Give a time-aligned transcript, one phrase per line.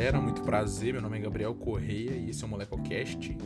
[0.00, 0.94] galera, muito prazer.
[0.94, 3.36] Meu nome é Gabriel Correia e esse é o MolecoCast.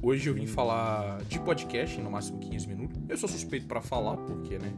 [0.00, 2.98] Hoje eu vim falar de podcast, no máximo 15 minutos.
[3.06, 4.72] Eu sou suspeito para falar, porque, né?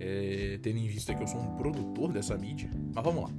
[0.00, 2.68] É, tendo em vista que eu sou um produtor dessa mídia.
[2.92, 3.30] Mas vamos lá.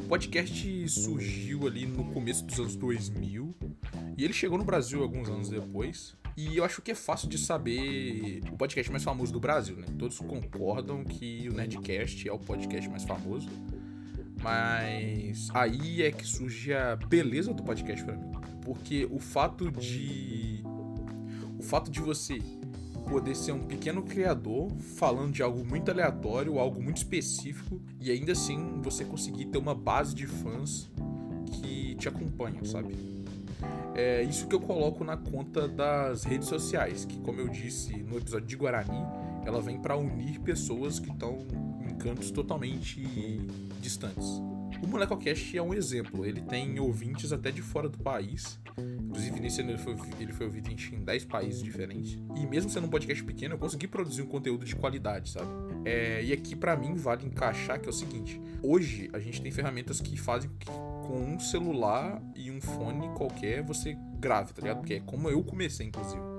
[0.00, 3.54] O podcast surgiu ali no começo dos anos 2000
[4.18, 6.16] e ele chegou no Brasil alguns anos depois.
[6.36, 9.86] E eu acho que é fácil de saber o podcast mais famoso do Brasil, né?
[9.96, 13.48] Todos concordam que o Nerdcast é o podcast mais famoso.
[14.42, 18.32] Mas aí é que surge a beleza do podcast para mim.
[18.62, 20.62] Porque o fato de.
[21.58, 22.40] O fato de você
[23.08, 28.32] poder ser um pequeno criador falando de algo muito aleatório, algo muito específico, e ainda
[28.32, 30.90] assim você conseguir ter uma base de fãs
[31.52, 32.96] que te acompanham, sabe?
[33.94, 38.16] É isso que eu coloco na conta das redes sociais, que como eu disse no
[38.16, 39.04] episódio de Guarani,
[39.44, 41.46] ela vem para unir pessoas que estão
[42.02, 43.00] cantos totalmente
[43.80, 44.26] distantes.
[44.82, 48.58] O MolecoCast é um exemplo, ele tem ouvintes até de fora do país.
[48.76, 52.18] Inclusive, nesse ano ele foi, ele foi ouvido em 10 países diferentes.
[52.36, 55.48] E mesmo sendo um podcast pequeno, eu consegui produzir um conteúdo de qualidade, sabe?
[55.84, 59.52] É, e aqui para mim vale encaixar que é o seguinte: hoje a gente tem
[59.52, 64.78] ferramentas que fazem que com um celular e um fone qualquer você grave, tá ligado?
[64.78, 66.31] Porque é como eu comecei, inclusive.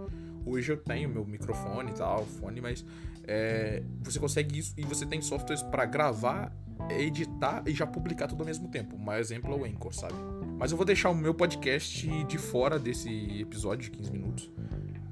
[0.46, 2.86] Hoje eu tenho meu microfone e tal, fone, mas
[3.26, 6.52] é, você consegue isso e você tem softwares para gravar,
[6.90, 8.96] editar e já publicar tudo ao mesmo tempo.
[8.96, 10.16] Um exemplo é o Anchor, sabe?
[10.58, 14.52] Mas eu vou deixar o meu podcast de fora desse episódio de 15 minutos,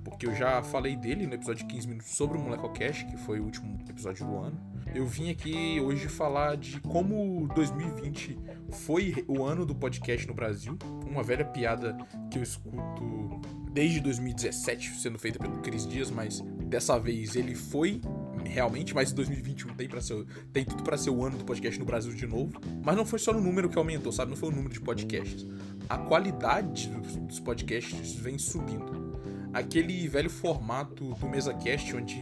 [0.03, 3.39] porque eu já falei dele no episódio de 15 minutos sobre o MolecoCast, que foi
[3.39, 4.70] o último episódio do ano.
[4.93, 8.37] Eu vim aqui hoje falar de como 2020
[8.71, 10.77] foi o ano do podcast no Brasil,
[11.09, 11.97] uma velha piada
[12.29, 13.39] que eu escuto
[13.71, 18.01] desde 2017 sendo feita pelo Cris Dias, mas dessa vez ele foi
[18.43, 21.85] realmente, mas 2021 tem para ser tem tudo para ser o ano do podcast no
[21.85, 22.59] Brasil de novo.
[22.83, 24.31] Mas não foi só no número que aumentou, sabe?
[24.31, 25.47] Não foi o número de podcasts.
[25.87, 29.10] A qualidade dos podcasts vem subindo.
[29.53, 32.19] Aquele velho formato do MesaCast onde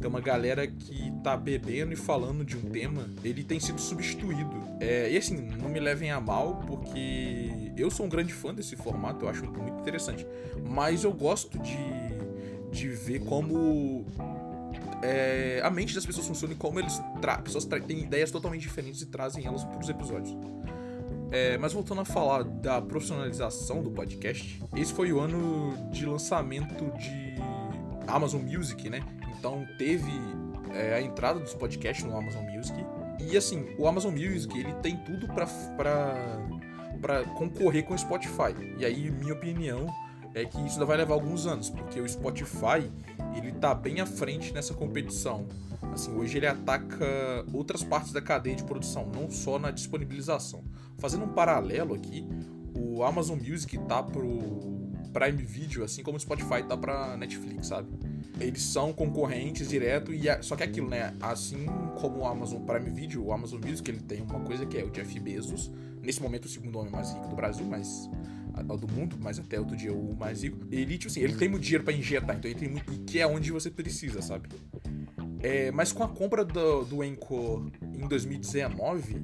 [0.00, 4.62] tem uma galera que tá bebendo e falando de um tema, ele tem sido substituído.
[4.80, 8.76] É, e assim, não me levem a mal, porque eu sou um grande fã desse
[8.76, 10.26] formato, eu acho muito interessante.
[10.68, 11.76] Mas eu gosto de,
[12.70, 14.04] de ver como
[15.02, 18.62] é, a mente das pessoas funciona e como eles tra pessoas tra têm ideias totalmente
[18.62, 20.36] diferentes e trazem elas para os episódios.
[21.30, 26.84] É, mas voltando a falar da profissionalização do podcast, esse foi o ano de lançamento
[26.98, 27.34] de
[28.06, 29.00] Amazon Music, né?
[29.36, 30.12] Então teve
[30.72, 32.74] é, a entrada dos podcasts no Amazon Music.
[33.20, 35.46] E assim, o Amazon Music ele tem tudo para
[37.04, 38.54] para concorrer com o Spotify.
[38.78, 39.86] E aí, minha opinião
[40.34, 42.90] é que isso vai levar alguns anos, porque o Spotify
[43.36, 45.46] ele tá bem à frente nessa competição.
[45.94, 47.06] Assim, hoje ele ataca
[47.52, 50.64] outras partes da cadeia de produção, não só na disponibilização.
[50.98, 52.26] Fazendo um paralelo aqui,
[52.76, 54.60] o Amazon Music tá pro
[55.12, 57.88] Prime Video, assim como o Spotify tá pra Netflix, sabe?
[58.40, 61.14] eles são concorrentes direto e é, só que é aquilo, né?
[61.20, 61.66] Assim
[62.00, 64.90] como o Amazon Prime Video, o Amazon Music, ele tem uma coisa que é o
[64.90, 65.70] Jeff Bezos,
[66.02, 68.10] nesse momento o segundo homem mais rico do Brasil, mas
[68.78, 70.58] do mundo, mas até outro dia o mais rico.
[70.70, 73.26] Ele tipo assim, ele tem muito dinheiro para injetar, então ele tem muito que é
[73.26, 74.48] onde você precisa, sabe?
[75.44, 79.22] É, mas com a compra do, do Anchor em 2019,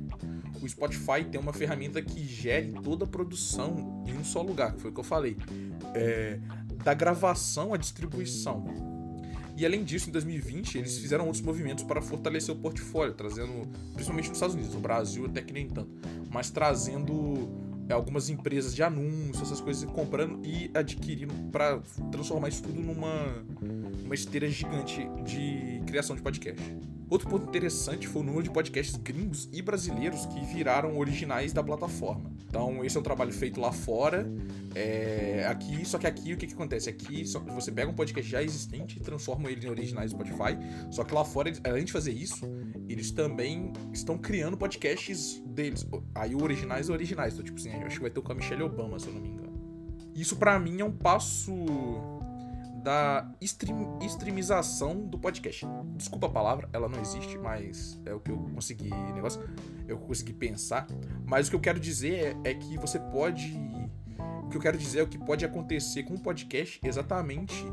[0.60, 4.82] o Spotify tem uma ferramenta que gere toda a produção em um só lugar, que
[4.82, 5.34] foi o que eu falei.
[5.94, 6.38] É,
[6.84, 8.66] da gravação à distribuição.
[9.56, 14.28] E além disso, em 2020, eles fizeram outros movimentos para fortalecer o portfólio, trazendo, principalmente
[14.28, 15.90] nos Estados Unidos, no Brasil até que nem tanto,
[16.30, 17.48] mas trazendo
[17.88, 21.80] é, algumas empresas de anúncios, essas coisas, comprando e adquirindo para
[22.12, 23.42] transformar isso tudo numa
[24.10, 26.60] uma esteira gigante de criação de podcast.
[27.08, 31.62] Outro ponto interessante foi o número de podcasts gringos e brasileiros que viraram originais da
[31.62, 32.32] plataforma.
[32.48, 34.28] Então, esse é um trabalho feito lá fora.
[34.74, 36.90] É, aqui, só que aqui o que, que acontece?
[36.90, 37.22] Aqui
[37.54, 40.58] você pega um podcast já existente e transforma ele em originais do Spotify.
[40.90, 42.50] Só que lá fora, além de fazer isso,
[42.88, 45.86] eles também estão criando podcasts deles.
[46.16, 47.34] Aí originais é originais.
[47.34, 49.20] Então, tipo assim, acho que vai ter o com a Michelle Obama, se eu não
[49.20, 49.50] me engano.
[50.16, 51.52] Isso para mim é um passo
[52.82, 55.66] da stream, streamização do podcast.
[55.96, 59.42] Desculpa a palavra, ela não existe, mas é o que eu consegui negócio,
[59.86, 60.86] eu consegui pensar.
[61.24, 63.54] Mas o que eu quero dizer é, é que você pode,
[64.44, 67.64] o que eu quero dizer é o que pode acontecer com o podcast exatamente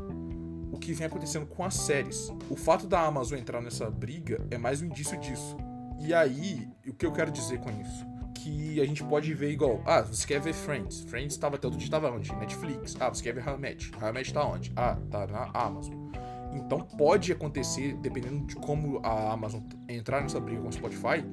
[0.70, 2.32] o que vem acontecendo com as séries.
[2.48, 5.56] O fato da Amazon entrar nessa briga é mais um indício disso.
[5.98, 8.06] E aí, o que eu quero dizer com isso?
[8.48, 9.82] Que a gente pode ver igual.
[9.84, 11.00] Ah, você quer ver Friends?
[11.02, 12.34] Friends estava até outro dia estava onde?
[12.36, 12.96] Netflix.
[13.00, 13.90] Ah, você quer ver How I Met?
[14.00, 14.72] How I Met tá onde?
[14.76, 15.94] Ah, tá na Amazon.
[16.52, 21.24] Então pode acontecer, dependendo de como a Amazon entrar nessa briga com o Spotify,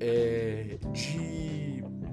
[0.00, 1.67] é, de,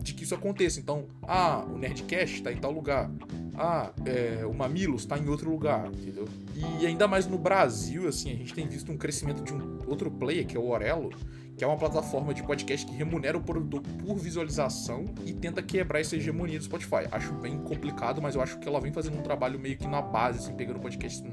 [0.05, 0.79] de que isso aconteça.
[0.79, 3.09] Então, ah, o Nerdcast tá em tal lugar.
[3.57, 6.27] Ah, é, o Mamilos tá em outro lugar, entendeu?
[6.55, 10.11] E ainda mais no Brasil, assim, a gente tem visto um crescimento de um outro
[10.11, 11.09] player, que é o Orelo,
[11.57, 16.01] que é uma plataforma de podcast que remunera o produtor por visualização e tenta quebrar
[16.01, 17.07] essa hegemonia do Spotify.
[17.11, 20.01] Acho bem complicado, mas eu acho que ela vem fazendo um trabalho meio que na
[20.01, 21.23] base, assim, pegando podcast,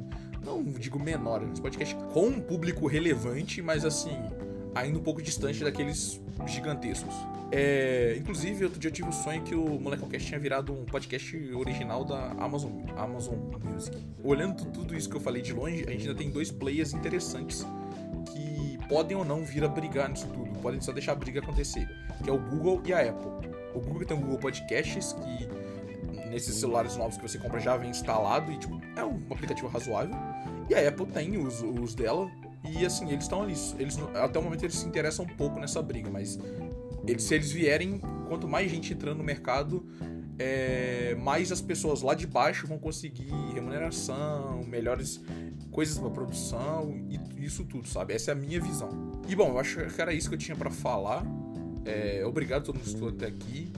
[0.44, 4.16] não digo menor, mas podcast com um público relevante, mas assim,
[4.74, 7.14] ainda um pouco distante daqueles gigantescos.
[7.54, 11.36] É, inclusive, outro dia eu tive o sonho que o Molecocast tinha virado um podcast
[11.52, 13.94] original da Amazon, Amazon Music.
[14.24, 17.66] Olhando tudo isso que eu falei de longe, a gente ainda tem dois players interessantes
[18.32, 21.86] que podem ou não vir a brigar nisso tudo, podem só deixar a briga acontecer,
[22.24, 23.50] que é o Google e a Apple.
[23.74, 27.90] O Google tem o Google Podcasts, que nesses celulares novos que você compra já vem
[27.90, 30.16] instalado e tipo, é um aplicativo razoável.
[30.70, 32.30] E a Apple tem os, os dela,
[32.64, 33.54] e assim, eles estão ali.
[33.78, 36.38] Eles, até o momento eles se interessam um pouco nessa briga, mas
[37.06, 39.86] eles, se eles vierem, quanto mais gente entrando no mercado,
[40.38, 45.20] é, mais as pessoas lá de baixo vão conseguir remuneração, melhores
[45.70, 48.14] coisas para produção e isso tudo, sabe?
[48.14, 49.12] Essa é a minha visão.
[49.28, 51.24] E bom, eu acho que era isso que eu tinha para falar.
[51.84, 53.72] É, obrigado a todo mundo que estou até aqui.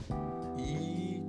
[0.59, 1.21] E